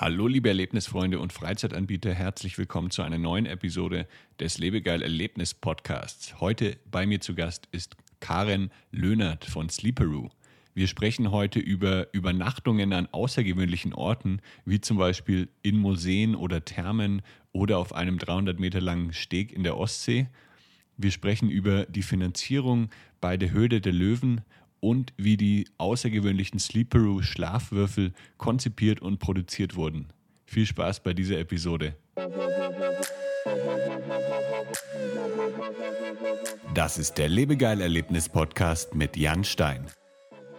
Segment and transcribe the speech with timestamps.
[0.00, 4.08] Hallo liebe Erlebnisfreunde und Freizeitanbieter, herzlich willkommen zu einer neuen Episode
[4.40, 6.40] des Lebegeil Erlebnis Podcasts.
[6.40, 10.30] Heute bei mir zu Gast ist Karen Löhnert von Sleeperoo.
[10.72, 17.20] Wir sprechen heute über Übernachtungen an außergewöhnlichen Orten, wie zum Beispiel in Museen oder Thermen
[17.52, 20.28] oder auf einem 300 Meter langen Steg in der Ostsee.
[20.96, 22.88] Wir sprechen über die Finanzierung
[23.20, 24.40] bei der Höhle der Löwen
[24.80, 30.08] und wie die außergewöhnlichen Sleeperoo Schlafwürfel konzipiert und produziert wurden.
[30.46, 31.94] Viel Spaß bei dieser Episode.
[36.74, 39.86] Das ist der Lebegeil Erlebnis Podcast mit Jan Stein.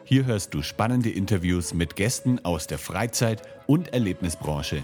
[0.04, 4.84] Hier hörst du spannende Interviews mit Gästen aus der Freizeit- und Erlebnisbranche.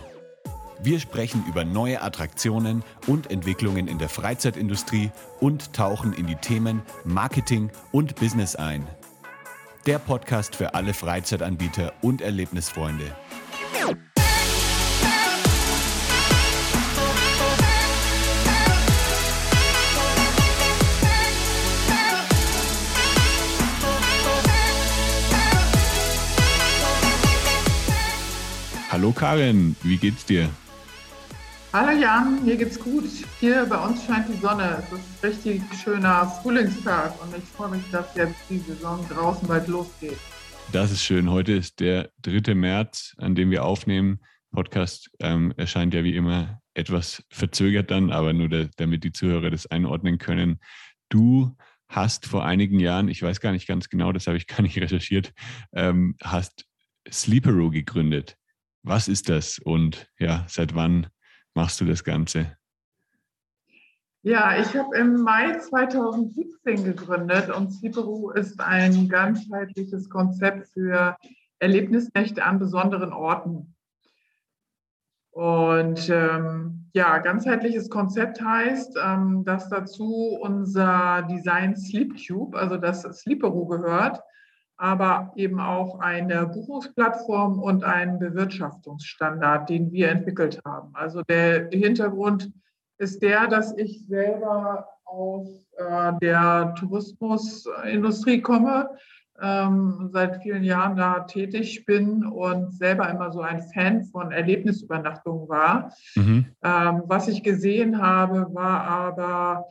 [0.82, 6.82] Wir sprechen über neue Attraktionen und Entwicklungen in der Freizeitindustrie und tauchen in die Themen
[7.04, 8.88] Marketing und Business ein
[9.88, 13.16] der Podcast für alle Freizeitanbieter und Erlebnisfreunde.
[28.92, 30.50] Hallo Karin, wie geht's dir?
[31.80, 33.04] Hallo Jan, mir geht's gut.
[33.40, 34.80] Hier bei uns scheint die Sonne.
[34.80, 39.48] Es ist ein richtig schöner Frühlingstag und ich freue mich, dass jetzt die Saison draußen
[39.48, 40.18] bald losgeht.
[40.72, 41.30] Das ist schön.
[41.30, 42.56] Heute ist der 3.
[42.56, 44.22] März, an dem wir aufnehmen.
[44.52, 49.52] Podcast ähm, erscheint ja wie immer etwas verzögert dann, aber nur der, damit die Zuhörer
[49.52, 50.60] das einordnen können.
[51.10, 51.56] Du
[51.90, 54.80] hast vor einigen Jahren, ich weiß gar nicht ganz genau, das habe ich gar nicht
[54.80, 55.32] recherchiert,
[55.74, 56.66] ähm, hast
[57.08, 58.36] Sleeperoo gegründet.
[58.82, 61.06] Was ist das und ja, seit wann
[61.58, 62.56] machst du das Ganze?
[64.22, 71.18] Ja, ich habe im Mai 2017 gegründet und Sleeperoo ist ein ganzheitliches Konzept für
[71.60, 73.76] Erlebnisnächte an besonderen Orten.
[75.32, 83.02] Und ähm, ja, ganzheitliches Konzept heißt, ähm, dass dazu unser Design Sleep Cube, also das
[83.02, 84.22] Sleeperoo gehört,
[84.78, 90.92] aber eben auch eine Buchungsplattform und einen Bewirtschaftungsstandard, den wir entwickelt haben.
[90.94, 92.52] Also der Hintergrund
[93.00, 98.90] ist der, dass ich selber aus äh, der Tourismusindustrie komme,
[99.42, 105.48] ähm, seit vielen Jahren da tätig bin und selber immer so ein Fan von Erlebnisübernachtungen
[105.48, 105.94] war.
[106.16, 106.48] Mhm.
[106.64, 109.68] Ähm, was ich gesehen habe, war aber,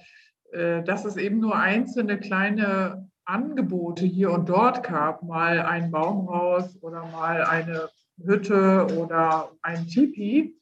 [0.52, 6.80] äh, dass es eben nur einzelne kleine Angebote hier und dort gab, mal ein Baumhaus
[6.82, 7.88] oder mal eine
[8.24, 10.56] Hütte oder ein Tipi,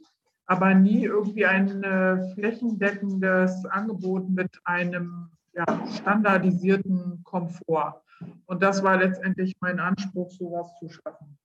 [0.46, 8.02] aber nie irgendwie ein äh, flächendeckendes Angebot mit einem ja, standardisierten Komfort.
[8.46, 11.38] Und das war letztendlich mein Anspruch, sowas zu schaffen.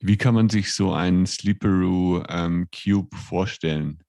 [0.00, 4.02] Wie kann man sich so einen Sleeperoo ähm, Cube vorstellen?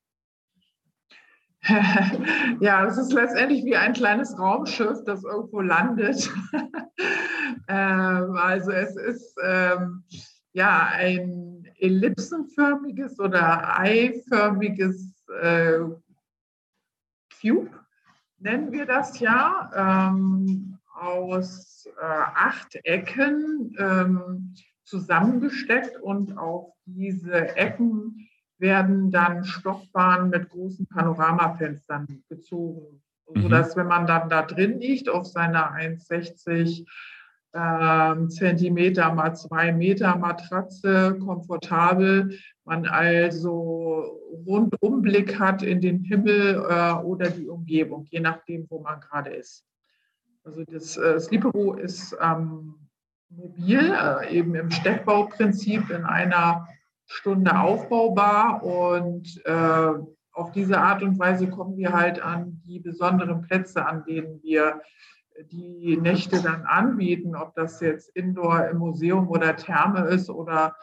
[2.59, 6.31] ja, es ist letztendlich wie ein kleines Raumschiff, das irgendwo landet.
[7.68, 10.03] ähm, also es ist ähm,
[10.53, 15.80] ja ein ellipsenförmiges oder eiförmiges äh,
[17.42, 17.72] Cube,
[18.38, 19.72] nennen wir das ja,
[20.12, 24.53] ähm, aus äh, acht Ecken ähm,
[24.84, 28.25] zusammengesteckt und auf diese Ecken
[28.58, 33.02] werden dann Stoffbahnen mit großen Panoramafenstern gezogen,
[33.34, 33.42] mhm.
[33.42, 36.86] sodass, wenn man dann da drin liegt, auf seiner 1,60
[37.54, 46.94] ähm, Zentimeter mal zwei Meter Matratze, komfortabel, man also Rundumblick hat in den Himmel äh,
[46.94, 49.64] oder die Umgebung, je nachdem, wo man gerade ist.
[50.44, 52.76] Also das äh, Sleeperoo ist ähm,
[53.30, 56.68] mobil, äh, eben im Steckbauprinzip in einer
[57.08, 59.94] Stunde aufbaubar und äh,
[60.32, 64.82] auf diese Art und Weise kommen wir halt an die besonderen Plätze, an denen wir
[65.52, 70.76] die Nächte dann anbieten, ob das jetzt Indoor im Museum oder Therme ist oder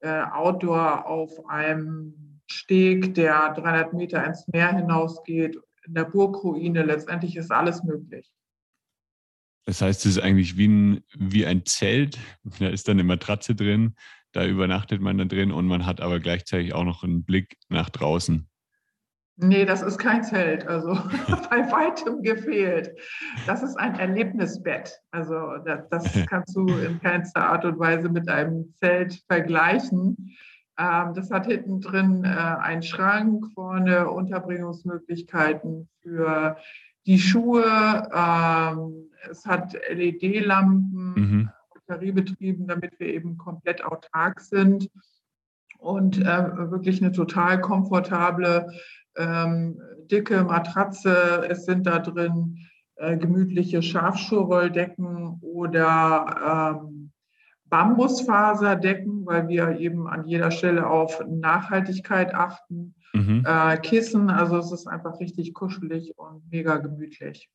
[0.00, 6.82] äh, Outdoor auf einem Steg, der 300 Meter ins Meer hinausgeht, in der Burgruine.
[6.82, 8.30] Letztendlich ist alles möglich.
[9.66, 12.18] Das heißt, es ist eigentlich wie ein, wie ein Zelt.
[12.58, 13.94] Da ist dann eine Matratze drin
[14.32, 17.90] da übernachtet man dann drin und man hat aber gleichzeitig auch noch einen Blick nach
[17.90, 18.48] draußen.
[19.42, 20.90] Nee, das ist kein Zelt, also
[21.50, 22.90] bei weitem gefehlt.
[23.46, 25.00] Das ist ein Erlebnisbett.
[25.10, 30.36] Also das, das kannst du in keinster Art und Weise mit einem Zelt vergleichen.
[30.78, 36.58] Ähm, das hat hinten drin äh, einen Schrank, vorne Unterbringungsmöglichkeiten für
[37.06, 37.64] die Schuhe.
[38.14, 41.14] Ähm, es hat LED-Lampen.
[41.14, 41.50] Mhm
[41.90, 44.90] batteriebetrieben, damit wir eben komplett autark sind.
[45.78, 48.70] und äh, wirklich eine total komfortable,
[49.16, 51.46] ähm, dicke Matratze.
[51.48, 52.58] Es sind da drin
[52.96, 57.12] äh, gemütliche Schafschurwolldecken oder ähm,
[57.64, 62.94] Bambusfaserdecken, weil wir eben an jeder Stelle auf Nachhaltigkeit achten.
[63.14, 63.44] Mhm.
[63.46, 67.48] Äh, Kissen, also es ist einfach richtig kuschelig und mega gemütlich.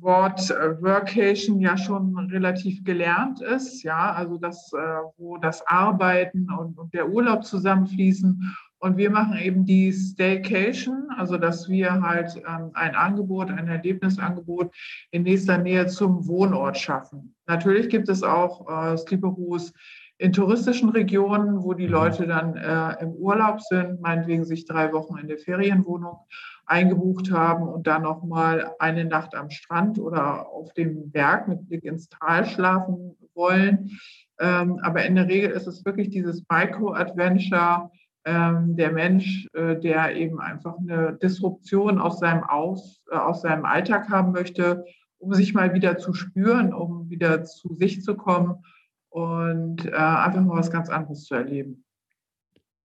[0.00, 6.48] Wort äh, Workation ja schon relativ gelernt ist, ja, also das, äh, wo das Arbeiten
[6.50, 8.54] und, und der Urlaub zusammenfließen.
[8.78, 14.74] Und wir machen eben die Staycation, also dass wir halt ähm, ein Angebot, ein Erlebnisangebot
[15.10, 17.34] in nächster Nähe zum Wohnort schaffen.
[17.46, 19.72] Natürlich gibt es auch äh, Sleeperoos
[20.18, 21.92] in touristischen Regionen, wo die mhm.
[21.92, 26.18] Leute dann äh, im Urlaub sind, meinetwegen sich drei Wochen in der Ferienwohnung
[26.66, 31.66] eingebucht haben und dann noch mal eine Nacht am Strand oder auf dem Berg mit
[31.66, 33.90] Blick ins Tal schlafen wollen.
[34.38, 37.90] Ähm, aber in der Regel ist es wirklich dieses Micro-Adventure,
[38.24, 43.64] ähm, der Mensch, äh, der eben einfach eine Disruption aus seinem, aus, äh, aus seinem
[43.64, 44.84] Alltag haben möchte,
[45.18, 48.64] um sich mal wieder zu spüren, um wieder zu sich zu kommen
[49.10, 51.84] und äh, einfach mal was ganz anderes zu erleben.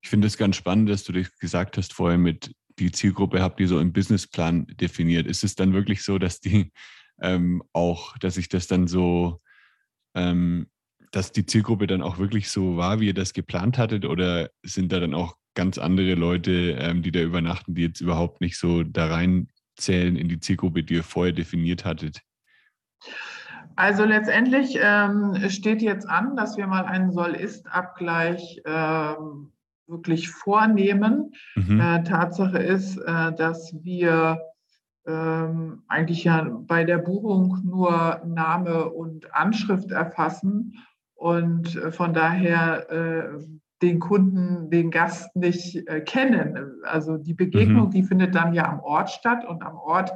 [0.03, 3.59] Ich finde es ganz spannend, dass du das gesagt hast vorher mit die Zielgruppe habt
[3.59, 5.27] ihr so im Businessplan definiert.
[5.27, 6.71] Ist es dann wirklich so, dass die
[7.21, 9.41] ähm, auch, dass ich das dann so,
[10.15, 10.67] ähm,
[11.11, 14.05] dass die Zielgruppe dann auch wirklich so war, wie ihr das geplant hattet?
[14.05, 18.41] Oder sind da dann auch ganz andere Leute, ähm, die da übernachten, die jetzt überhaupt
[18.41, 22.21] nicht so da reinzählen in die Zielgruppe, die ihr vorher definiert hattet?
[23.75, 29.51] Also letztendlich ähm, steht jetzt an, dass wir mal einen Soll-Ist-Abgleich ähm,
[29.87, 31.33] wirklich vornehmen.
[31.55, 31.79] Mhm.
[31.79, 34.39] Äh, Tatsache ist, äh, dass wir
[35.07, 40.77] ähm, eigentlich ja bei der Buchung nur Name und Anschrift erfassen
[41.15, 43.39] und äh, von daher äh,
[43.81, 46.81] den Kunden, den Gast nicht äh, kennen.
[46.83, 47.91] Also die Begegnung, mhm.
[47.91, 50.11] die findet dann ja am Ort statt und am Ort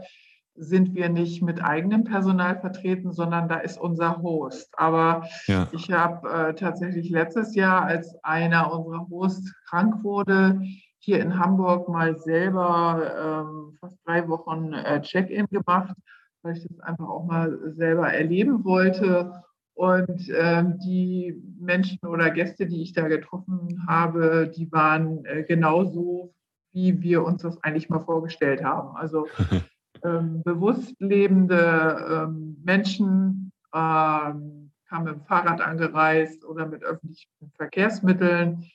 [0.55, 4.73] sind wir nicht mit eigenem Personal vertreten, sondern da ist unser Host.
[4.77, 5.67] Aber ja.
[5.71, 10.61] ich habe äh, tatsächlich letztes Jahr, als einer unserer Hosts krank wurde,
[10.99, 15.95] hier in Hamburg mal selber ähm, fast drei Wochen äh, Check-in gemacht,
[16.41, 19.43] weil ich das einfach auch mal selber erleben wollte.
[19.75, 26.33] Und ähm, die Menschen oder Gäste, die ich da getroffen habe, die waren äh, genauso,
[26.71, 28.95] wie wir uns das eigentlich mal vorgestellt haben.
[28.95, 29.27] Also
[30.05, 38.65] ähm, bewusst lebende ähm, Menschen, ähm, kamen mit dem Fahrrad angereist oder mit öffentlichen Verkehrsmitteln.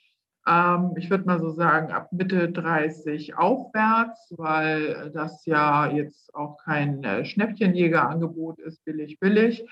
[0.47, 6.57] Ähm, ich würde mal so sagen, ab Mitte 30 aufwärts, weil das ja jetzt auch
[6.65, 9.63] kein äh, Schnäppchenjägerangebot ist, billig, billig.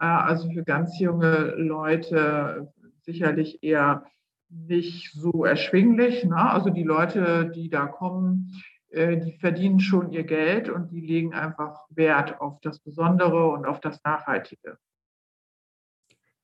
[0.00, 4.04] Äh, also für ganz junge Leute sicherlich eher
[4.48, 6.24] nicht so erschwinglich.
[6.24, 6.36] Ne?
[6.36, 11.32] Also die Leute, die da kommen, äh, die verdienen schon ihr Geld und die legen
[11.32, 14.78] einfach Wert auf das Besondere und auf das Nachhaltige.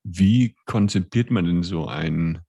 [0.02, 2.40] Wie konzipiert man denn so einen,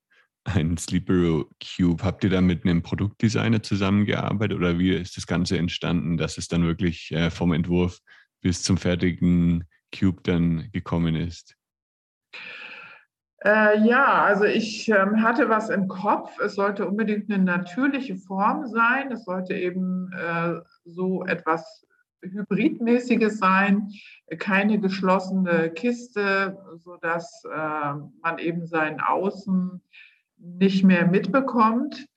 [0.46, 2.03] einen Sleeper Cube?
[2.03, 6.48] Habt ihr da mit einem Produktdesigner zusammengearbeitet oder wie ist das Ganze entstanden, dass es
[6.48, 8.00] dann wirklich äh, vom Entwurf
[8.41, 11.58] bis zum fertigen Cube dann gekommen ist?
[13.46, 16.38] Äh, ja, also ich ähm, hatte was im Kopf.
[16.39, 19.12] Es sollte unbedingt eine natürliche Form sein.
[19.12, 21.86] Es sollte eben äh, so etwas
[22.22, 23.91] Hybridmäßiges sein,
[24.39, 29.81] keine geschlossene Kiste, sodass äh, man eben sein Außen
[30.38, 32.08] nicht mehr mitbekommt.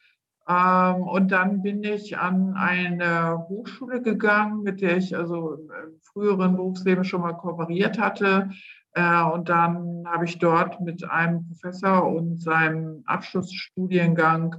[0.48, 6.56] Ähm, und dann bin ich an eine Hochschule gegangen, mit der ich also im früheren
[6.56, 8.50] Berufsleben schon mal kooperiert hatte.
[8.94, 14.56] Äh, und dann habe ich dort mit einem Professor und seinem Abschlussstudiengang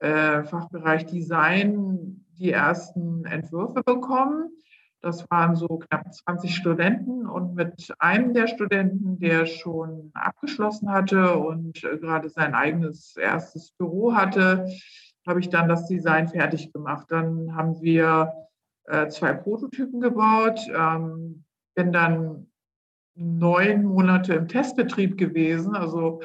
[0.00, 4.50] äh, Fachbereich Design die ersten Entwürfe bekommen.
[5.00, 11.36] Das waren so knapp 20 Studenten und mit einem der Studenten, der schon abgeschlossen hatte
[11.36, 14.68] und äh, gerade sein eigenes erstes Büro hatte,
[15.26, 17.06] habe ich dann das Design fertig gemacht.
[17.10, 18.32] Dann haben wir
[19.10, 21.44] zwei Prototypen gebaut, ähm,
[21.76, 22.51] bin dann
[23.14, 26.20] neun Monate im Testbetrieb gewesen, also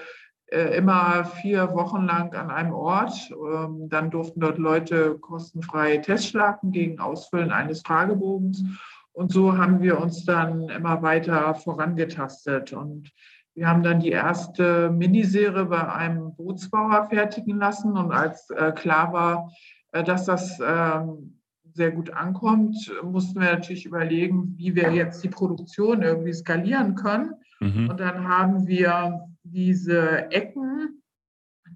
[0.48, 3.32] äh, immer vier Wochen lang an einem Ort.
[3.32, 8.64] Ähm, dann durften dort Leute kostenfrei Tests schlagen gegen Ausfüllen eines Fragebogens.
[9.12, 12.72] Und so haben wir uns dann immer weiter vorangetastet.
[12.72, 13.12] Und
[13.56, 17.98] wir haben dann die erste Miniserie bei einem Bootsbauer fertigen lassen.
[17.98, 19.52] Und als äh, klar war,
[19.92, 21.37] äh, dass das ähm,
[21.78, 27.36] sehr gut ankommt, mussten wir natürlich überlegen, wie wir jetzt die Produktion irgendwie skalieren können.
[27.60, 27.90] Mhm.
[27.90, 31.02] Und dann haben wir diese Ecken,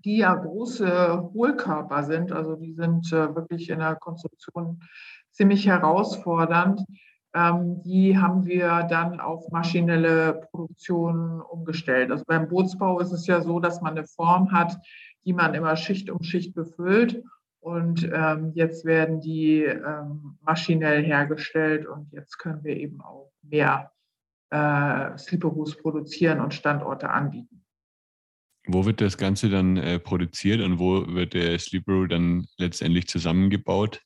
[0.03, 4.81] die ja große Hohlkörper sind, also die sind äh, wirklich in der Konstruktion
[5.31, 6.83] ziemlich herausfordernd,
[7.33, 12.11] ähm, die haben wir dann auf maschinelle Produktion umgestellt.
[12.11, 14.77] Also beim Bootsbau ist es ja so, dass man eine Form hat,
[15.23, 17.23] die man immer Schicht um Schicht befüllt.
[17.61, 23.91] Und ähm, jetzt werden die ähm, maschinell hergestellt und jetzt können wir eben auch mehr
[24.49, 27.63] äh, Sleeperoos produzieren und Standorte anbieten.
[28.67, 34.01] Wo wird das Ganze dann äh, produziert und wo wird der Sleeperoo dann letztendlich zusammengebaut?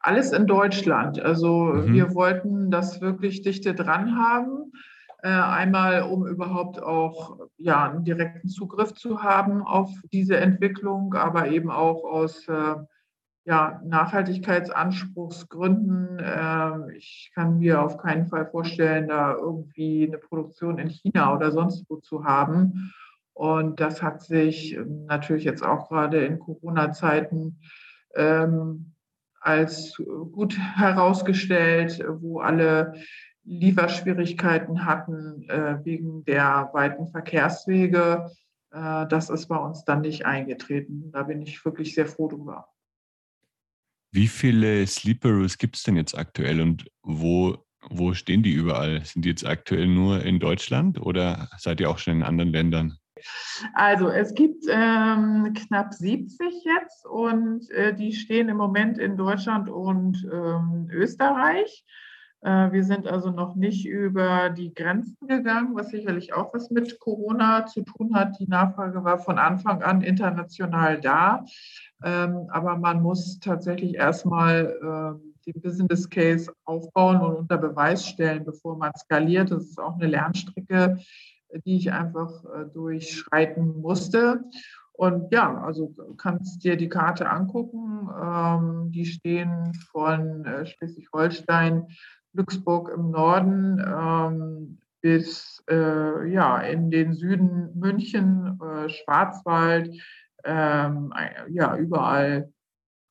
[0.00, 1.20] Alles in Deutschland.
[1.20, 1.92] Also mhm.
[1.92, 4.72] wir wollten das wirklich dichte dran haben.
[5.24, 11.46] Äh, einmal, um überhaupt auch ja, einen direkten Zugriff zu haben auf diese Entwicklung, aber
[11.46, 12.74] eben auch aus äh,
[13.44, 16.18] ja, Nachhaltigkeitsanspruchsgründen.
[16.18, 21.52] Äh, ich kann mir auf keinen Fall vorstellen, da irgendwie eine Produktion in China oder
[21.52, 22.92] sonst wo zu haben.
[23.32, 24.76] Und das hat sich
[25.06, 27.60] natürlich jetzt auch gerade in Corona-Zeiten
[28.16, 28.96] ähm,
[29.40, 30.02] als
[30.32, 32.94] gut herausgestellt, wo alle
[33.44, 38.30] Lieferschwierigkeiten hatten äh, wegen der weiten Verkehrswege.
[38.70, 41.10] Äh, das ist bei uns dann nicht eingetreten.
[41.12, 42.68] Da bin ich wirklich sehr froh drüber.
[44.12, 49.04] Wie viele Sleeperoos gibt es denn jetzt aktuell und wo, wo stehen die überall?
[49.04, 52.98] Sind die jetzt aktuell nur in Deutschland oder seid ihr auch schon in anderen Ländern?
[53.74, 59.68] Also es gibt ähm, knapp 70 jetzt und äh, die stehen im Moment in Deutschland
[59.68, 61.84] und ähm, Österreich.
[62.42, 66.98] Äh, wir sind also noch nicht über die Grenzen gegangen, was sicherlich auch was mit
[66.98, 68.38] Corona zu tun hat.
[68.40, 71.44] Die Nachfrage war von Anfang an international da.
[72.04, 78.44] Ähm, aber man muss tatsächlich erstmal ähm, den Business Case aufbauen und unter Beweis stellen,
[78.44, 79.52] bevor man skaliert.
[79.52, 80.98] Das ist auch eine Lernstrecke,
[81.64, 84.42] die ich einfach äh, durchschreiten musste.
[84.94, 88.08] Und ja, also kannst dir die Karte angucken.
[88.20, 91.86] Ähm, die stehen von äh, Schleswig-Holstein,
[92.32, 99.90] Glücksburg im Norden ähm, bis äh, ja, in den Süden München, äh, Schwarzwald,
[100.44, 101.12] ähm,
[101.48, 102.52] ja, überall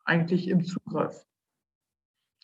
[0.06, 1.26] eigentlich im Zugriff.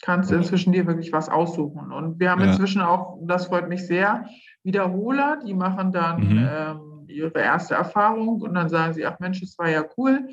[0.01, 1.91] Kannst inzwischen dir wirklich was aussuchen.
[1.91, 2.47] Und wir haben ja.
[2.47, 4.27] inzwischen auch, das freut mich sehr,
[4.63, 6.49] Wiederholer, die machen dann mhm.
[6.49, 10.29] ähm, ihre erste Erfahrung und dann sagen sie, ach Mensch, das war ja cool.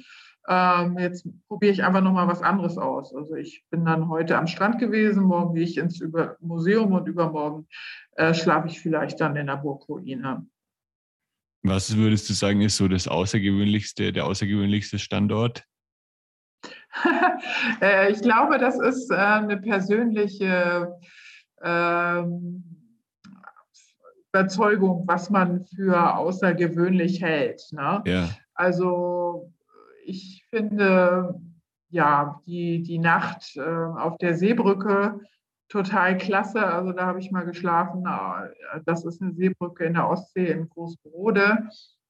[0.46, 3.14] Ähm, jetzt probiere ich einfach nochmal was anderes aus.
[3.14, 7.08] Also ich bin dann heute am Strand gewesen, morgen gehe ich ins Über Museum und
[7.08, 7.66] übermorgen
[8.16, 10.46] äh, schlafe ich vielleicht dann in der Burgruine.
[11.62, 15.64] Was würdest du sagen, ist so das außergewöhnlichste, der außergewöhnlichste Standort?
[17.80, 20.92] äh, ich glaube, das ist äh, eine persönliche
[21.62, 22.64] ähm,
[24.28, 27.62] Überzeugung, was man für außergewöhnlich hält.
[27.72, 28.02] Ne?
[28.04, 28.28] Ja.
[28.52, 29.53] Also
[30.04, 31.40] ich finde
[31.90, 35.20] ja die, die Nacht äh, auf der Seebrücke
[35.68, 36.64] total klasse.
[36.66, 38.04] Also da habe ich mal geschlafen.
[38.84, 41.68] Das ist eine Seebrücke in der Ostsee in Großbrode.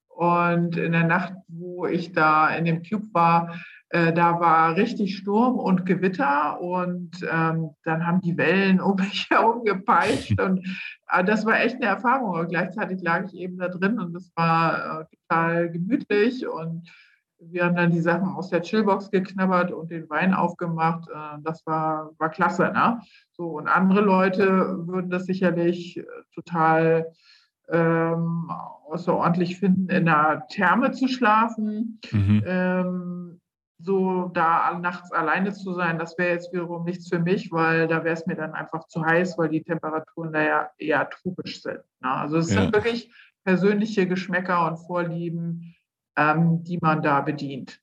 [0.08, 3.58] Und in der Nacht, wo ich da in dem Cube war,
[3.88, 9.28] äh, da war richtig Sturm und Gewitter und ähm, dann haben die Wellen um mich
[9.30, 10.66] herum gepeitscht und
[11.10, 12.30] äh, das war echt eine Erfahrung.
[12.38, 16.88] Und gleichzeitig lag ich eben da drin und es war äh, total gemütlich und
[17.38, 21.08] wir haben dann die Sachen aus der Chillbox geknabbert und den Wein aufgemacht.
[21.08, 22.70] Äh, das war, war klasse.
[22.72, 23.00] Ne?
[23.32, 27.12] So, und andere Leute würden das sicherlich äh, total
[27.68, 28.50] ähm,
[28.88, 32.00] außerordentlich finden, in einer Therme zu schlafen.
[32.12, 32.42] Mhm.
[32.46, 33.40] Ähm,
[33.78, 38.04] so da nachts alleine zu sein, das wäre jetzt wiederum nichts für mich, weil da
[38.04, 41.80] wäre es mir dann einfach zu heiß, weil die Temperaturen da ja eher tropisch sind.
[42.00, 42.10] Ne?
[42.10, 42.62] Also es ja.
[42.62, 43.12] sind wirklich
[43.44, 45.74] persönliche Geschmäcker und Vorlieben,
[46.16, 47.80] ähm, die man da bedient.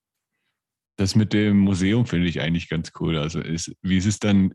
[0.97, 3.17] Das mit dem Museum finde ich eigentlich ganz cool.
[3.17, 4.53] Also ist, wie ist es dann,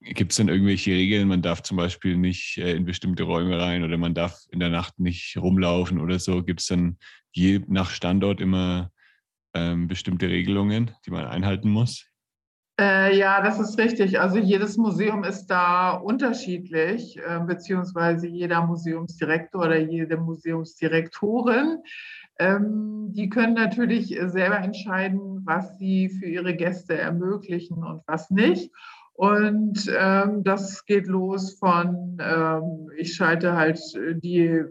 [0.00, 1.28] gibt es dann irgendwelche Regeln?
[1.28, 4.70] Man darf zum Beispiel nicht äh, in bestimmte Räume rein oder man darf in der
[4.70, 6.42] Nacht nicht rumlaufen oder so.
[6.42, 6.98] Gibt es dann
[7.32, 8.90] je nach Standort immer
[9.54, 12.06] ähm, bestimmte Regelungen, die man einhalten muss?
[12.78, 14.20] Äh, ja, das ist richtig.
[14.20, 21.78] Also jedes Museum ist da unterschiedlich, äh, beziehungsweise jeder Museumsdirektor oder jede Museumsdirektorin.
[22.38, 28.70] Ähm, die können natürlich selber entscheiden, was sie für ihre Gäste ermöglichen und was nicht.
[29.14, 33.80] Und ähm, das geht los von, ähm, ich schalte halt
[34.22, 34.64] die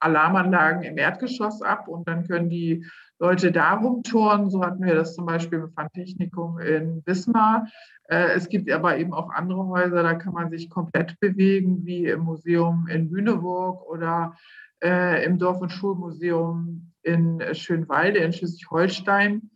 [0.00, 2.84] Alarmanlagen im Erdgeschoss ab und dann können die
[3.18, 4.50] Leute da rumtouren.
[4.50, 7.68] So hatten wir das zum Beispiel im Fantechnikum in Wismar.
[8.08, 12.06] Äh, es gibt aber eben auch andere Häuser, da kann man sich komplett bewegen, wie
[12.06, 14.36] im Museum in Lüneburg oder
[14.82, 19.50] äh, im Dorf- und Schulmuseum in Schönwalde in Schleswig-Holstein.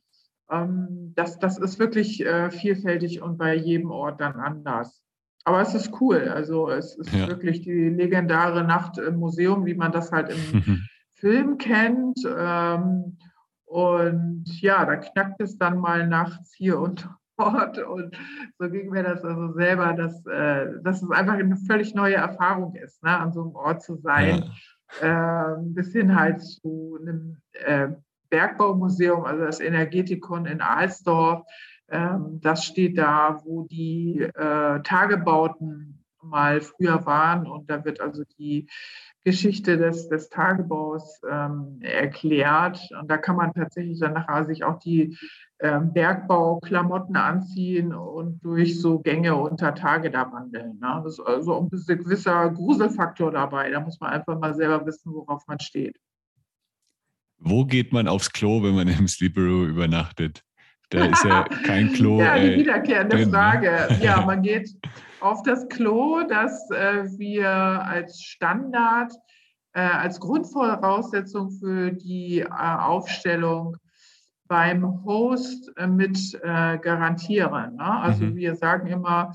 [0.50, 5.02] Ähm, das, das ist wirklich äh, vielfältig und bei jedem Ort dann anders.
[5.44, 6.28] Aber es ist cool.
[6.28, 7.28] Also es ist ja.
[7.28, 10.82] wirklich die legendäre Nacht im Museum, wie man das halt im
[11.12, 12.18] Film kennt.
[12.26, 13.18] Ähm,
[13.66, 17.78] und ja, da knackt es dann mal nachts hier und dort.
[17.78, 18.16] Und
[18.58, 22.74] so ging mir das also selber, dass, äh, dass es einfach eine völlig neue Erfahrung
[22.76, 24.38] ist, ne, an so einem Ort zu sein.
[24.38, 24.50] Ja.
[25.00, 27.88] Äh, bis hin halt zu einem äh,
[28.30, 31.44] Bergbaumuseum, also das Energetikon in Alsdorf.
[31.88, 37.46] Ähm, das steht da, wo die äh, Tagebauten mal früher waren.
[37.46, 38.68] Und da wird also die
[39.24, 42.80] Geschichte des, des Tagebaus ähm, erklärt.
[43.00, 45.16] Und da kann man tatsächlich dann nachher sich auch die
[45.60, 50.78] ähm, Bergbauklamotten anziehen und durch so Gänge unter Tage da wandeln.
[50.80, 51.00] Ne?
[51.04, 53.70] Das ist also ein gewisser Gruselfaktor dabei.
[53.70, 55.96] Da muss man einfach mal selber wissen, worauf man steht.
[57.38, 60.42] Wo geht man aufs Klo, wenn man im Sleeperoo übernachtet?
[60.90, 62.20] Da ist ja kein Klo.
[62.20, 63.34] ja, die äh, wiederkehrende drin, ne?
[63.34, 63.88] Frage.
[64.02, 64.70] Ja, man geht
[65.24, 69.12] auf das Klo, das äh, wir als Standard,
[69.72, 73.78] äh, als Grundvoraussetzung für die äh, Aufstellung
[74.48, 77.76] beim Host äh, mit äh, garantieren.
[77.76, 77.84] Ne?
[77.84, 78.36] Also mhm.
[78.36, 79.32] wir sagen immer,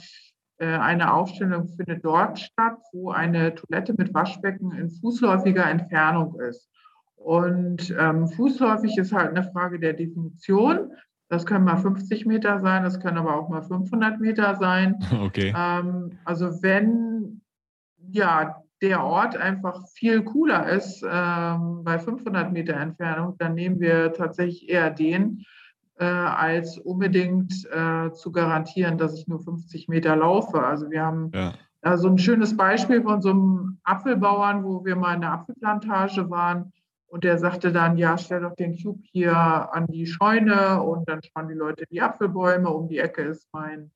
[0.61, 6.69] eine Aufstellung findet dort statt, wo eine Toilette mit Waschbecken in fußläufiger Entfernung ist.
[7.15, 10.91] Und ähm, fußläufig ist halt eine Frage der Definition.
[11.29, 14.95] Das können mal 50 Meter sein, das können aber auch mal 500 Meter sein.
[15.21, 15.53] Okay.
[15.55, 17.41] Ähm, also wenn
[18.11, 24.13] ja der Ort einfach viel cooler ist ähm, bei 500 Meter Entfernung, dann nehmen wir
[24.13, 25.43] tatsächlich eher den,
[25.99, 30.63] äh, als unbedingt äh, zu garantieren, dass ich nur 50 Meter laufe.
[30.63, 31.53] Also wir haben ja.
[31.81, 36.29] äh, so ein schönes Beispiel von so einem Apfelbauern, wo wir mal in der Apfelplantage
[36.29, 36.71] waren.
[37.09, 41.21] Und der sagte dann, ja, stell doch den Cube hier an die Scheune und dann
[41.23, 42.69] schauen die Leute die Apfelbäume.
[42.69, 43.91] Um die Ecke ist mein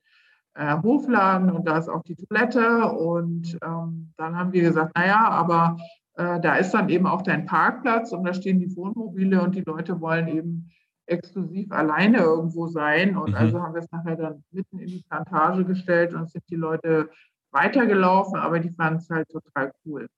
[0.54, 2.86] äh, Hofladen und da ist auch die Toilette.
[2.90, 5.76] Und ähm, dann haben wir gesagt, naja, aber
[6.16, 9.62] äh, da ist dann eben auch dein Parkplatz und da stehen die Wohnmobile und die
[9.62, 10.70] Leute wollen eben
[11.06, 13.16] exklusiv alleine irgendwo sein.
[13.16, 13.36] Und mhm.
[13.36, 17.10] also haben wir es nachher dann mitten in die Plantage gestellt und sind die Leute
[17.52, 20.08] weitergelaufen, aber die fanden es halt total cool.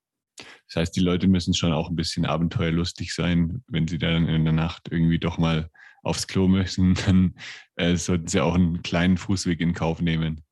[0.67, 4.43] Das heißt, die Leute müssen schon auch ein bisschen abenteuerlustig sein, wenn sie dann in
[4.43, 5.69] der Nacht irgendwie doch mal
[6.03, 7.35] aufs Klo müssen, dann
[7.75, 10.43] äh, sollten sie auch einen kleinen Fußweg in Kauf nehmen.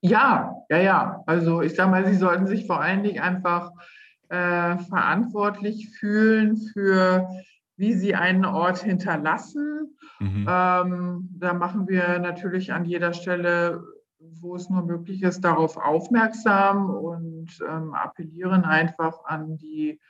[0.00, 1.22] Ja, ja, ja.
[1.26, 3.72] Also ich sage mal, sie sollten sich vor allen Dingen einfach
[4.28, 7.28] äh, verantwortlich fühlen für,
[7.76, 9.96] wie sie einen Ort hinterlassen.
[10.20, 10.46] Mhm.
[10.48, 13.82] Ähm, da machen wir natürlich an jeder Stelle
[14.18, 20.00] wo es nur möglich ist, darauf aufmerksam und ähm, appellieren einfach an die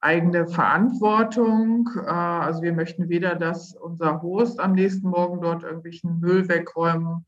[0.00, 1.88] eigene Verantwortung.
[1.96, 7.24] Äh, also wir möchten weder, dass unser Host am nächsten Morgen dort irgendwelchen Müll wegräumen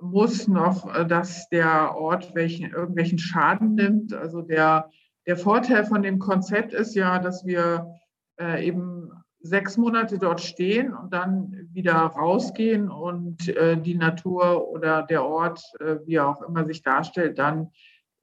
[0.00, 4.14] muss, noch äh, dass der Ort welchen, irgendwelchen Schaden nimmt.
[4.14, 4.90] Also der,
[5.26, 7.94] der Vorteil von dem Konzept ist ja, dass wir
[8.40, 9.10] äh, eben
[9.40, 15.62] sechs Monate dort stehen und dann wieder rausgehen und äh, die Natur oder der Ort,
[15.80, 17.70] äh, wie auch immer sich darstellt, dann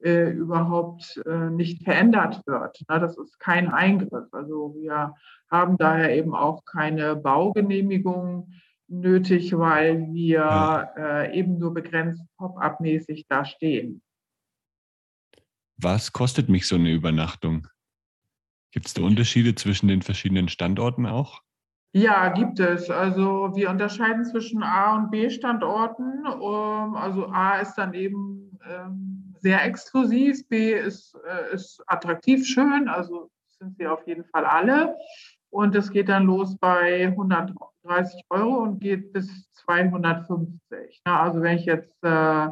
[0.02, 2.82] äh, überhaupt äh, nicht verändert wird.
[2.88, 4.32] Na, das ist kein Eingriff.
[4.32, 5.14] Also wir
[5.50, 8.52] haben daher eben auch keine Baugenehmigung
[8.88, 10.90] nötig, weil wir.
[10.96, 14.02] Äh, eben nur begrenzt pop-up-mäßig da stehen.
[15.76, 17.66] Was kostet mich so eine Übernachtung?
[18.70, 21.42] Gibt es da Unterschiede zwischen den verschiedenen Standorten auch?
[21.94, 22.88] Ja, gibt es.
[22.88, 26.24] Also wir unterscheiden zwischen A und B Standorten.
[26.24, 32.88] Ähm, also A ist dann eben ähm, sehr exklusiv, B ist, äh, ist attraktiv schön,
[32.88, 34.96] also sind sie auf jeden Fall alle.
[35.50, 41.02] Und es geht dann los bei 130 Euro und geht bis 250.
[41.04, 42.48] Also wenn ich jetzt äh,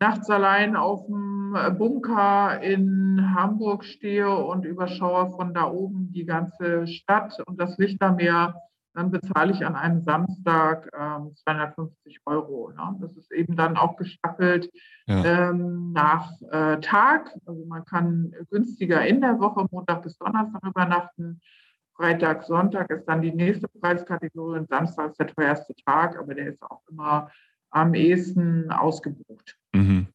[0.00, 1.30] nachts allein auf dem
[1.78, 8.54] Bunker in Hamburg stehe und überschaue von da oben die ganze Stadt und das Lichtermeer,
[8.94, 12.70] dann bezahle ich an einem Samstag ähm, 250 Euro.
[12.70, 12.96] Ne?
[13.00, 14.70] Das ist eben dann auch gestaffelt
[15.06, 15.50] ja.
[15.50, 17.30] ähm, nach äh, Tag.
[17.46, 21.40] Also man kann günstiger in der Woche, Montag bis Donnerstag übernachten.
[21.96, 26.48] Freitag, Sonntag ist dann die nächste Preiskategorie und Samstag ist der teuerste Tag, aber der
[26.48, 27.30] ist auch immer
[27.70, 29.56] am ehesten ausgebucht.
[29.72, 30.08] Mhm.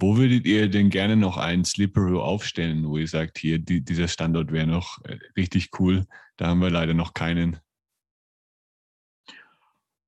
[0.00, 4.08] Wo würdet ihr denn gerne noch einen Slippery aufstellen, wo ihr sagt, hier, die, dieser
[4.08, 6.04] Standort wäre noch äh, richtig cool?
[6.36, 7.58] Da haben wir leider noch keinen.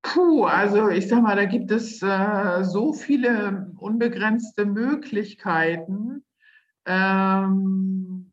[0.01, 6.23] Puh, also ich sag mal, da gibt es äh, so viele unbegrenzte Möglichkeiten.
[6.85, 8.31] Ähm,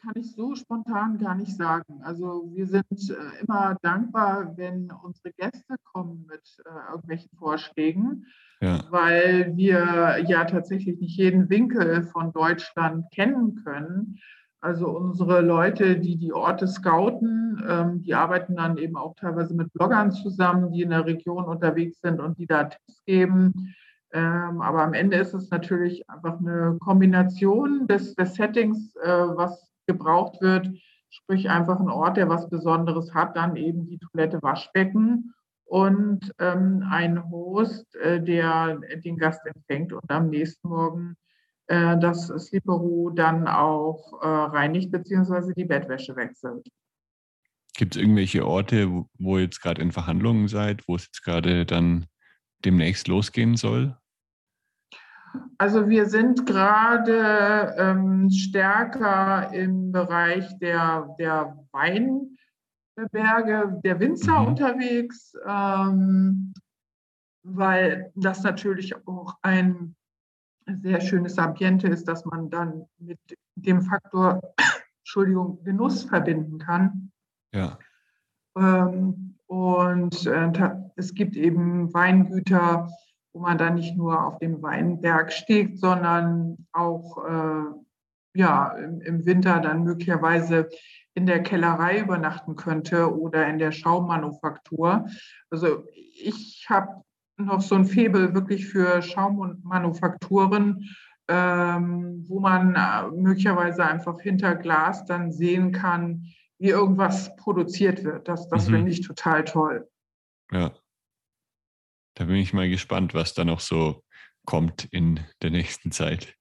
[0.00, 2.00] kann ich so spontan gar nicht sagen.
[2.02, 8.26] Also wir sind äh, immer dankbar, wenn unsere Gäste kommen mit äh, irgendwelchen Vorschlägen,
[8.60, 8.80] ja.
[8.90, 14.18] weil wir ja tatsächlich nicht jeden Winkel von Deutschland kennen können.
[14.60, 19.72] Also unsere Leute, die die Orte scouten, ähm, die arbeiten dann eben auch teilweise mit
[19.72, 23.74] Bloggern zusammen, die in der Region unterwegs sind und die da Tipps geben.
[24.12, 29.70] Ähm, aber am Ende ist es natürlich einfach eine Kombination des, des Settings, äh, was
[29.86, 30.70] gebraucht wird,
[31.10, 36.84] sprich einfach ein Ort, der was Besonderes hat, dann eben die Toilette, Waschbecken und ähm,
[36.90, 41.16] ein Host, äh, der den Gast empfängt und am nächsten Morgen
[41.66, 45.52] äh, das Slipperu dann auch äh, reinigt bzw.
[45.54, 46.66] die Bettwäsche wechselt.
[47.76, 51.66] Gibt es irgendwelche Orte, wo ihr jetzt gerade in Verhandlungen seid, wo es jetzt gerade
[51.66, 52.06] dann
[52.64, 53.96] demnächst losgehen soll?
[55.58, 62.28] Also wir sind gerade ähm, stärker im Bereich der, der Weinberge,
[63.84, 64.46] der Winzer mhm.
[64.48, 66.54] unterwegs, ähm,
[67.42, 69.94] weil das natürlich auch ein
[70.82, 73.18] sehr schönes Ambiente ist, dass man dann mit
[73.54, 74.40] dem Faktor,
[75.00, 77.10] Entschuldigung, Genuss verbinden kann.
[77.52, 77.78] Ja.
[78.56, 80.52] Ähm, und äh,
[80.96, 82.88] es gibt eben Weingüter,
[83.32, 89.60] wo man dann nicht nur auf dem Weinberg steht, sondern auch äh, ja, im, Winter
[89.60, 90.68] dann möglicherweise
[91.14, 95.06] in der Kellerei übernachten könnte oder in der Schaummanufaktur.
[95.50, 97.02] Also ich habe
[97.38, 100.90] noch so ein Febel wirklich für Schaummanufakturen,
[101.26, 106.24] ähm, wo man äh, möglicherweise einfach hinter Glas dann sehen kann,
[106.58, 108.28] wie irgendwas produziert wird.
[108.28, 108.74] Das, das mhm.
[108.74, 109.88] finde ich total toll.
[110.50, 110.72] Ja,
[112.18, 114.02] da bin ich mal gespannt, was da noch so
[114.44, 116.34] kommt in der nächsten Zeit.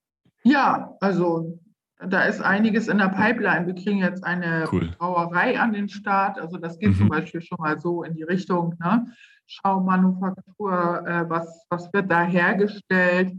[0.44, 1.60] Ja, also
[2.00, 3.68] da ist einiges in der Pipeline.
[3.68, 4.96] Wir kriegen jetzt eine cool.
[4.98, 6.40] Brauerei an den Start.
[6.40, 6.96] Also das geht mhm.
[6.96, 9.14] zum Beispiel schon mal so in die Richtung ne?
[9.46, 11.06] Schaumanufaktur.
[11.06, 13.34] Äh, was, was wird da hergestellt?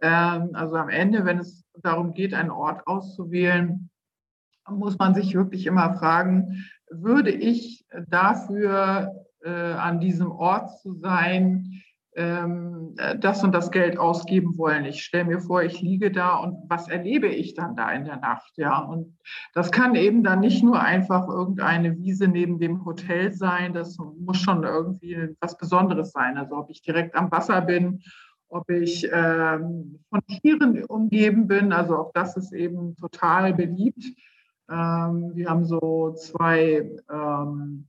[0.00, 3.90] Ähm, also am Ende, wenn es darum geht, einen Ort auszuwählen,
[4.70, 9.12] muss man sich wirklich immer fragen, würde ich dafür
[9.44, 11.82] äh, an diesem Ort zu sein,
[12.14, 14.84] ähm, das und das Geld ausgeben wollen.
[14.84, 18.16] Ich stelle mir vor, ich liege da und was erlebe ich dann da in der
[18.16, 18.52] Nacht?
[18.56, 19.16] Ja, und
[19.54, 23.72] das kann eben dann nicht nur einfach irgendeine Wiese neben dem Hotel sein.
[23.72, 26.36] Das muss schon irgendwie was Besonderes sein.
[26.36, 28.02] Also ob ich direkt am Wasser bin,
[28.48, 31.72] ob ich ähm, von Tieren umgeben bin.
[31.72, 34.04] Also auch das ist eben total beliebt.
[34.72, 37.88] Ähm, wir haben so zwei ähm,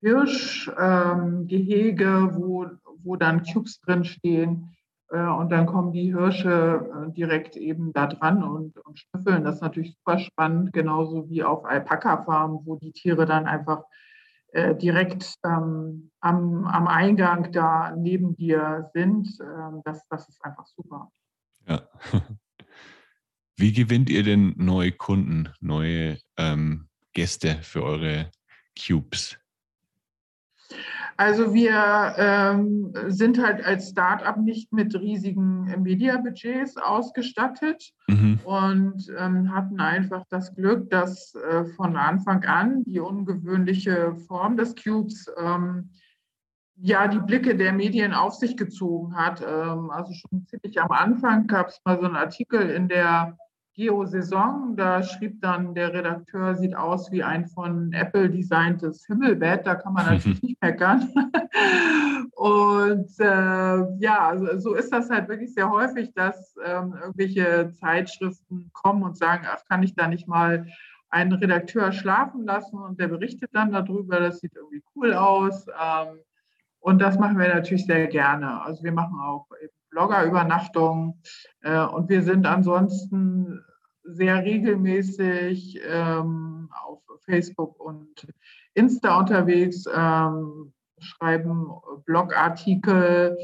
[0.00, 2.66] Hirschgehege, wo,
[3.02, 4.74] wo dann Cubes drin stehen.
[5.10, 9.44] Äh, und dann kommen die Hirsche äh, direkt eben da dran und, und schnüffeln.
[9.44, 13.84] Das ist natürlich super spannend, genauso wie auf Alpaka-Farmen, wo die Tiere dann einfach
[14.52, 19.28] äh, direkt ähm, am, am Eingang da neben dir sind.
[19.40, 21.10] Ähm, das, das ist einfach super.
[21.66, 21.82] Ja.
[23.62, 28.28] Wie gewinnt ihr denn neue Kunden, neue ähm, Gäste für eure
[28.76, 29.38] Cubes?
[31.16, 38.40] Also wir ähm, sind halt als Startup nicht mit riesigen Media-Budgets ausgestattet mhm.
[38.42, 44.74] und ähm, hatten einfach das Glück, dass äh, von Anfang an die ungewöhnliche Form des
[44.74, 45.90] Cubes ähm,
[46.74, 49.40] ja die Blicke der Medien auf sich gezogen hat.
[49.40, 53.38] Ähm, also schon ziemlich am Anfang gab es mal so einen Artikel in der
[53.74, 54.76] Geo-Saison.
[54.76, 59.66] Da schrieb dann der Redakteur, sieht aus wie ein von Apple designtes Himmelbett.
[59.66, 61.12] Da kann man natürlich nicht meckern.
[62.32, 68.70] Und äh, ja, also, so ist das halt wirklich sehr häufig, dass ähm, irgendwelche Zeitschriften
[68.72, 70.66] kommen und sagen, ach, kann ich da nicht mal
[71.10, 75.66] einen Redakteur schlafen lassen und der berichtet dann darüber, das sieht irgendwie cool aus.
[75.68, 76.18] Ähm,
[76.80, 78.60] und das machen wir natürlich sehr gerne.
[78.62, 79.46] Also wir machen auch
[79.92, 81.22] Bloggerübernachtungen
[81.62, 83.62] äh, und wir sind ansonsten
[84.02, 88.26] sehr regelmäßig ähm, auf Facebook und
[88.74, 91.68] Insta unterwegs, ähm, schreiben
[92.04, 93.38] Blogartikel,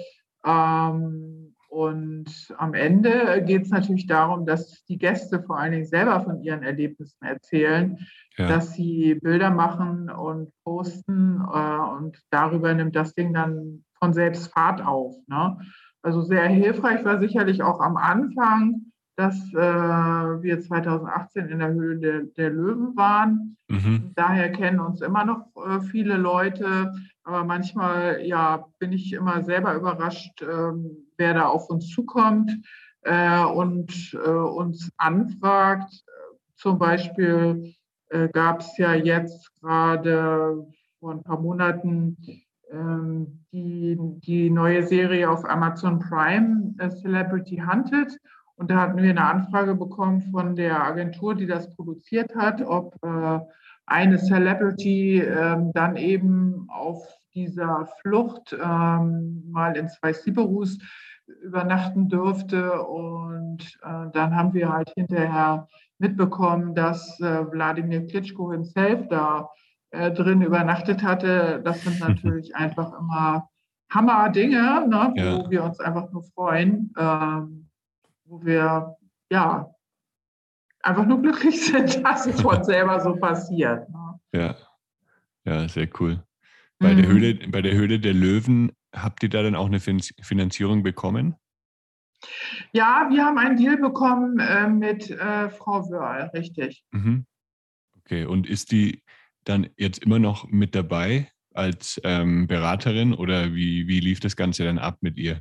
[0.44, 6.20] ähm, und am Ende geht es natürlich darum, dass die Gäste vor allen Dingen selber
[6.22, 7.98] von ihren Erlebnissen erzählen,
[8.38, 8.48] ja.
[8.48, 14.50] dass sie Bilder machen und posten äh, und darüber nimmt das Ding dann von selbst
[14.52, 15.14] Fahrt auf.
[15.26, 15.58] Ne?
[16.02, 21.98] Also sehr hilfreich war sicherlich auch am Anfang, dass äh, wir 2018 in der Höhle
[21.98, 23.56] der, der Löwen waren.
[23.68, 24.12] Mhm.
[24.14, 26.94] Daher kennen uns immer noch äh, viele Leute.
[27.24, 32.50] Aber manchmal ja, bin ich immer selber überrascht, ähm, wer da auf uns zukommt
[33.02, 36.04] äh, und äh, uns anfragt.
[36.54, 37.74] Zum Beispiel
[38.11, 40.64] äh, gab es ja jetzt gerade
[41.00, 42.16] vor ein paar Monaten
[42.70, 48.18] die, die neue Serie auf Amazon Prime, Celebrity Hunted.
[48.57, 52.96] Und da hatten wir eine Anfrage bekommen von der Agentur, die das produziert hat, ob
[53.02, 53.38] äh,
[53.87, 60.78] eine Celebrity ähm, dann eben auf dieser Flucht ähm, mal in zwei Siberus
[61.42, 62.83] übernachten durfte.
[62.83, 69.50] Und äh, dann haben wir halt hinterher mitbekommen, dass äh, Wladimir Klitschko himself da
[69.90, 71.61] äh, drin übernachtet hatte.
[71.64, 73.48] Das sind natürlich einfach immer
[73.90, 75.38] Hammer-Dinge, ne, ja.
[75.38, 77.68] wo wir uns einfach nur freuen, ähm,
[78.24, 78.96] wo wir
[79.31, 79.70] ja
[80.83, 83.88] einfach nur glücklich sind, dass es uns selber so passiert.
[83.88, 84.20] Ne?
[84.33, 84.57] Ja.
[85.44, 86.22] ja, sehr cool.
[86.79, 86.96] Bei, mhm.
[86.98, 91.35] der Höhle, bei der Höhle der Löwen habt ihr da dann auch eine Finanzierung bekommen?
[92.72, 96.85] Ja, wir haben einen Deal bekommen äh, mit äh, Frau Wörl, richtig.
[96.90, 97.27] Mhm.
[98.01, 99.03] Okay, und ist die
[99.48, 104.64] dann jetzt immer noch mit dabei als ähm, Beraterin oder wie, wie lief das Ganze
[104.64, 105.40] dann ab mit ihr?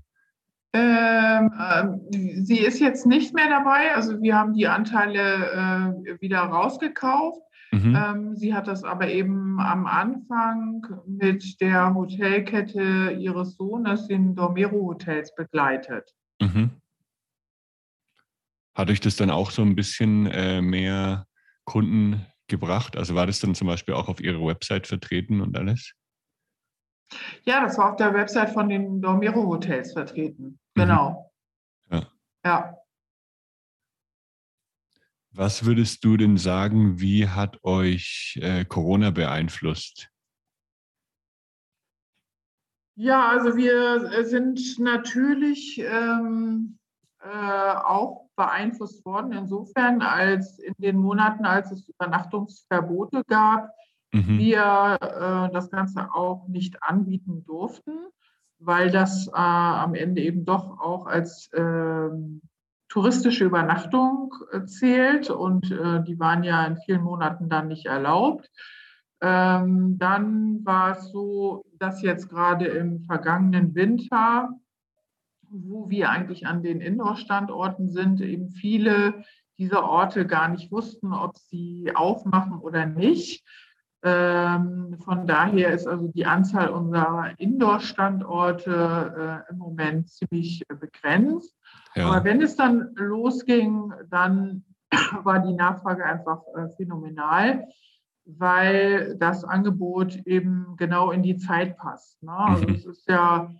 [0.73, 6.39] Ähm, äh, sie ist jetzt nicht mehr dabei, also wir haben die Anteile äh, wieder
[6.39, 7.41] rausgekauft.
[7.71, 7.95] Mhm.
[7.95, 14.87] Ähm, sie hat das aber eben am Anfang mit der Hotelkette ihres Sohnes, den Dormero
[14.87, 16.13] Hotels, begleitet.
[16.41, 16.71] Mhm.
[18.73, 21.25] Hat euch das dann auch so ein bisschen äh, mehr
[21.65, 22.97] Kunden gebracht?
[22.97, 25.93] Also war das dann zum Beispiel auch auf ihrer Website vertreten und alles?
[27.43, 30.59] Ja, das war auf der Website von den Dormero Hotels vertreten.
[30.75, 30.81] Mhm.
[30.81, 31.31] Genau.
[31.89, 31.95] Mhm.
[31.97, 32.11] Ja.
[32.45, 32.77] ja.
[35.31, 40.09] Was würdest du denn sagen, wie hat euch äh, Corona beeinflusst?
[42.95, 46.79] Ja, also wir äh, sind natürlich ähm,
[47.21, 53.71] äh, auch beeinflusst worden, insofern, als in den Monaten, als es Übernachtungsverbote gab,
[54.13, 54.39] mhm.
[54.39, 57.97] wir äh, das Ganze auch nicht anbieten durften,
[58.59, 62.41] weil das äh, am Ende eben doch auch als ähm,
[62.89, 68.49] touristische Übernachtung äh, zählt und äh, die waren ja in vielen Monaten dann nicht erlaubt.
[69.19, 74.49] Ähm, dann war es so, dass jetzt gerade im vergangenen Winter,
[75.49, 79.23] wo wir eigentlich an den Indoor-Standorten sind, eben viele
[79.57, 83.43] dieser Orte gar nicht wussten, ob sie aufmachen oder nicht.
[84.03, 91.55] Ähm, von daher ist also die Anzahl unserer Indoor-Standorte äh, im Moment ziemlich begrenzt.
[91.95, 92.07] Ja.
[92.07, 94.63] Aber wenn es dann losging, dann
[95.23, 97.67] war die Nachfrage einfach äh, phänomenal,
[98.25, 102.21] weil das Angebot eben genau in die Zeit passt.
[102.21, 102.31] Ne?
[102.31, 102.75] Also mhm.
[102.75, 103.51] es ist ja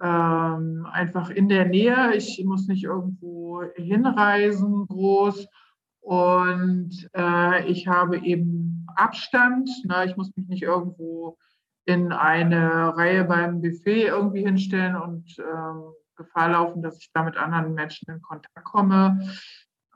[0.00, 2.14] ähm, einfach in der Nähe.
[2.14, 5.46] Ich muss nicht irgendwo hinreisen groß.
[6.00, 9.68] Und äh, ich habe eben Abstand.
[9.84, 10.06] Ne?
[10.06, 11.38] Ich muss mich nicht irgendwo
[11.84, 17.36] in eine Reihe beim Buffet irgendwie hinstellen und ähm, Gefahr laufen, dass ich da mit
[17.36, 19.18] anderen Menschen in Kontakt komme.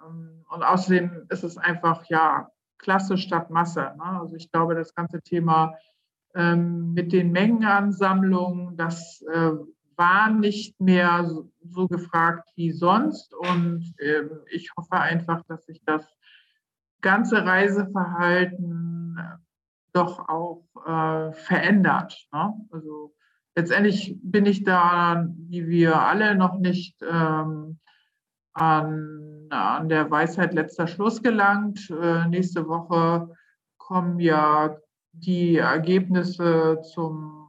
[0.04, 3.94] Ähm, und außerdem ist es einfach, ja, Klasse statt Masse.
[3.96, 4.04] Ne?
[4.20, 5.74] Also ich glaube, das ganze Thema
[6.34, 9.52] ähm, mit den Mengenansammlungen, das äh,
[9.96, 11.28] war nicht mehr
[11.62, 13.35] so, gefragt wie sonst.
[13.35, 16.07] Und äh, ich hoffe einfach, dass sich das
[17.00, 19.18] ganze Reiseverhalten
[19.92, 22.26] doch auch äh, verändert.
[22.33, 22.52] Ne?
[22.70, 23.14] Also
[23.54, 27.78] letztendlich bin ich da, wie wir alle, noch nicht ähm,
[28.52, 31.90] an, an der Weisheit letzter Schluss gelangt.
[31.90, 33.30] Äh, nächste Woche
[33.78, 34.76] kommen ja
[35.12, 37.43] die Ergebnisse zum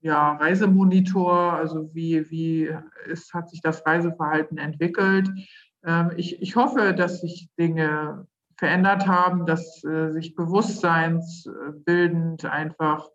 [0.00, 2.70] ja, Reisemonitor, also wie, wie
[3.06, 5.28] ist, hat sich das Reiseverhalten entwickelt.
[5.84, 13.08] Ähm, ich, ich hoffe, dass sich Dinge verändert haben, dass äh, sich bewusstseinsbildend einfach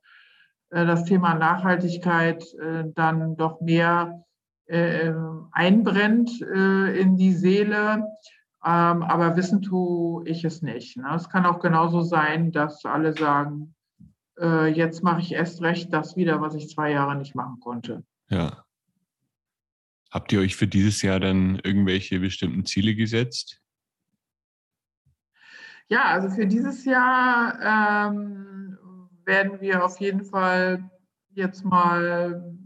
[0.72, 4.26] äh, das Thema Nachhaltigkeit äh, dann doch mehr
[4.66, 5.14] äh,
[5.52, 8.04] einbrennt äh, in die Seele.
[8.64, 10.98] Ähm, aber wissen tue ich es nicht.
[10.98, 11.14] Ne?
[11.16, 13.75] Es kann auch genauso sein, dass alle sagen,
[14.40, 18.04] äh, jetzt mache ich erst recht das wieder, was ich zwei Jahre nicht machen konnte.
[18.30, 18.66] Ja.
[20.12, 23.62] Habt ihr euch für dieses Jahr dann irgendwelche bestimmten Ziele gesetzt?
[25.88, 28.78] Ja, also für dieses Jahr ähm,
[29.26, 30.90] werden wir auf jeden Fall
[31.32, 32.58] jetzt mal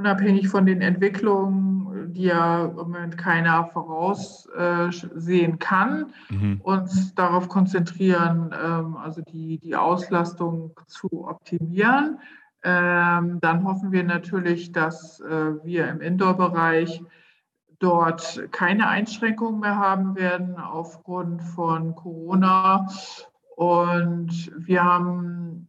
[0.00, 6.60] unabhängig von den Entwicklungen, die ja im Moment keiner voraussehen kann, mhm.
[6.62, 12.18] uns darauf konzentrieren, ähm, also die, die Auslastung zu optimieren.
[12.62, 17.02] Ähm, dann hoffen wir natürlich, dass äh, wir im Indoor-Bereich
[17.78, 22.86] dort keine Einschränkungen mehr haben werden aufgrund von Corona.
[23.56, 25.68] Und wir haben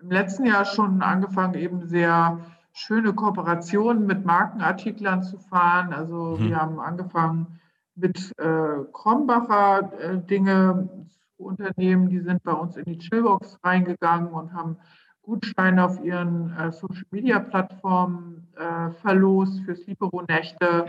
[0.00, 2.38] im letzten Jahr schon angefangen, eben sehr
[2.78, 5.92] schöne Kooperationen mit Markenartiklern zu fahren.
[5.92, 6.48] Also mhm.
[6.48, 7.58] wir haben angefangen
[7.96, 10.88] mit äh, Krombacher äh, Dinge
[11.36, 12.08] zu unternehmen.
[12.08, 14.76] Die sind bei uns in die Chillbox reingegangen und haben
[15.22, 20.86] Gutscheine auf ihren äh, Social-Media-Plattformen äh, verlost für Slipero-Nächte.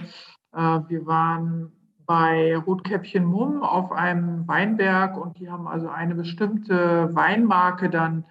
[0.53, 1.71] Äh, wir waren
[2.05, 8.25] bei Rotkäppchen Mumm auf einem Weinberg und die haben also eine bestimmte Weinmarke dann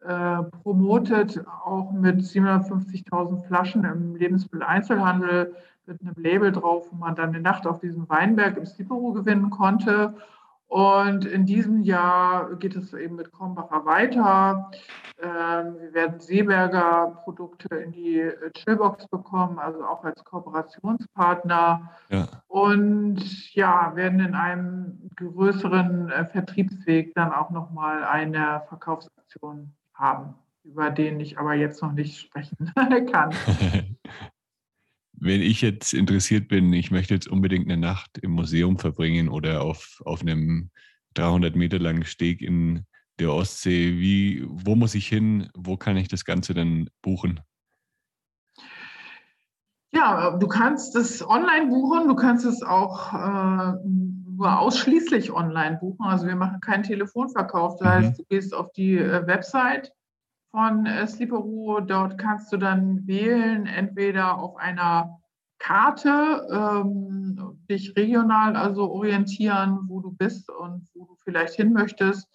[0.00, 5.54] äh, promotet, auch mit 750.000 Flaschen im Lebensmitteleinzelhandel
[5.86, 9.50] mit einem Label drauf, wo man dann eine Nacht auf diesem Weinberg im Stipero gewinnen
[9.50, 10.14] konnte.
[10.68, 14.70] Und in diesem Jahr geht es eben mit Krombacher weiter.
[15.20, 21.90] Ähm, wir werden Seeberger Produkte in die Chillbox bekommen, also auch als Kooperationspartner.
[22.08, 22.28] Ja.
[22.46, 30.34] Und ja, werden in einem größeren äh, Vertriebsweg dann auch nochmal eine Verkaufsaktion haben,
[30.64, 32.72] über den ich aber jetzt noch nicht sprechen
[33.12, 33.34] kann.
[35.12, 39.60] Wenn ich jetzt interessiert bin, ich möchte jetzt unbedingt eine Nacht im Museum verbringen oder
[39.62, 40.70] auf, auf einem
[41.14, 42.86] 300 Meter langen Steg in
[43.18, 45.50] der Ostsee, wie, wo muss ich hin?
[45.54, 47.40] Wo kann ich das Ganze dann buchen?
[49.92, 53.74] Ja, du kannst es online buchen, du kannst es auch äh,
[54.40, 56.06] nur ausschließlich online buchen.
[56.06, 57.76] Also wir machen keinen Telefonverkauf.
[57.76, 57.92] Das mhm.
[57.92, 59.92] heißt, du gehst auf die äh, Website
[60.50, 61.80] von äh, Sleeperoo.
[61.80, 65.20] Dort kannst du dann wählen, entweder auf einer
[65.58, 72.26] Karte ähm, dich regional also orientieren, wo du bist und wo du vielleicht hin möchtest.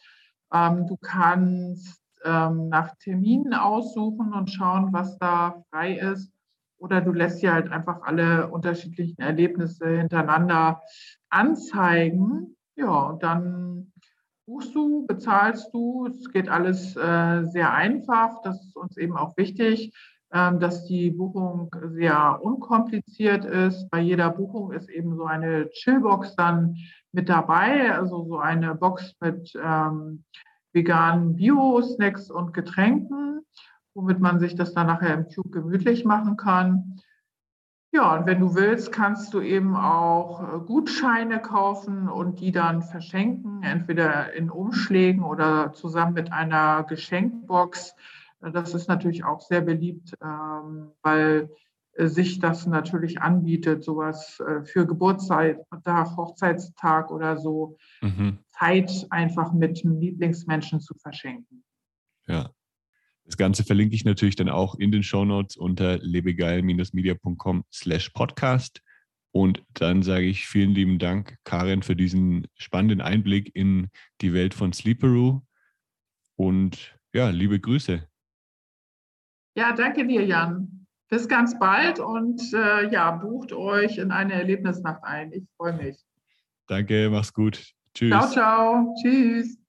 [0.53, 6.31] Ähm, du kannst ähm, nach Terminen aussuchen und schauen, was da frei ist.
[6.77, 10.81] Oder du lässt dir halt einfach alle unterschiedlichen Erlebnisse hintereinander
[11.29, 12.55] anzeigen.
[12.75, 13.93] Ja, und dann
[14.45, 16.07] buchst du, bezahlst du.
[16.07, 18.41] Es geht alles äh, sehr einfach.
[18.43, 19.93] Das ist uns eben auch wichtig,
[20.31, 23.89] ähm, dass die Buchung sehr unkompliziert ist.
[23.89, 26.75] Bei jeder Buchung ist eben so eine Chillbox dann
[27.11, 30.23] mit dabei, also so eine Box mit ähm,
[30.73, 33.41] veganen Bio-Snacks und Getränken,
[33.95, 37.01] womit man sich das dann nachher im Cube gemütlich machen kann.
[37.91, 42.81] Ja, und wenn du willst, kannst du eben auch äh, Gutscheine kaufen und die dann
[42.81, 47.95] verschenken, entweder in Umschlägen oder zusammen mit einer Geschenkbox.
[48.41, 51.49] Das ist natürlich auch sehr beliebt, ähm, weil
[51.93, 58.39] äh, sich das natürlich anbietet, sowas äh, für Geburtstag, Hochzeitstag oder so, mhm.
[58.49, 61.63] Zeit einfach mit einem Lieblingsmenschen zu verschenken.
[62.27, 62.49] Ja,
[63.25, 68.81] das Ganze verlinke ich natürlich dann auch in den Show Notes unter lebegeil-media.com slash podcast.
[69.31, 73.89] Und dann sage ich vielen lieben Dank, Karin, für diesen spannenden Einblick in
[74.21, 75.41] die Welt von Sleeperoo.
[76.35, 78.07] Und ja, liebe Grüße.
[79.57, 80.87] Ja, danke dir, Jan.
[81.09, 85.31] Bis ganz bald und äh, ja, bucht euch in eine Erlebnisnacht ein.
[85.31, 85.97] Ich freue mich.
[86.67, 87.73] Danke, mach's gut.
[87.93, 88.09] Tschüss.
[88.09, 88.95] Ciao, ciao.
[89.01, 89.64] Tschüss.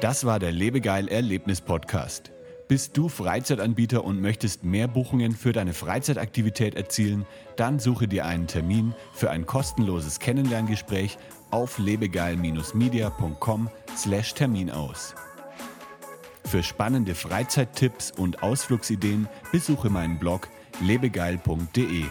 [0.00, 2.32] Das war der Lebegeil Erlebnis Podcast.
[2.66, 7.24] Bist du Freizeitanbieter und möchtest mehr Buchungen für deine Freizeitaktivität erzielen?
[7.54, 11.18] Dann suche dir einen Termin für ein kostenloses Kennenlerngespräch
[11.52, 15.14] auf lebegeil-media.com/termin aus.
[16.44, 20.48] Für spannende Freizeittipps und Ausflugsideen besuche meinen Blog
[20.80, 22.06] lebegeil.de.